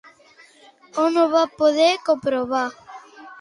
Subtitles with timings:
[1.03, 2.65] On ho va poder comprovar?